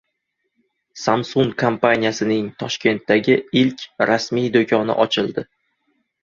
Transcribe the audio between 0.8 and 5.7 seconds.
Samsung kompaniyasining Toshkentdagi ilk rasmiy do‘koni ochildi